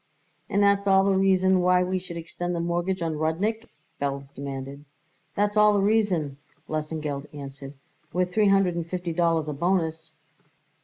"And 0.49 0.63
that's 0.63 0.87
all 0.87 1.03
the 1.03 1.15
reason 1.15 1.59
why 1.61 1.83
we 1.83 1.99
should 1.99 2.17
extend 2.17 2.55
the 2.55 2.59
mortgage 2.59 3.03
on 3.03 3.17
Rudnik?" 3.19 3.69
Belz 4.01 4.33
demanded. 4.33 4.83
"That's 5.35 5.55
all 5.55 5.73
the 5.75 5.79
reason," 5.85 6.37
Lesengeld 6.67 7.27
answered; 7.35 7.75
"with 8.11 8.33
three 8.33 8.47
hundred 8.49 8.73
and 8.73 8.87
fifty 8.87 9.13
dollars 9.13 9.47
a 9.47 9.53
bonus." 9.53 10.11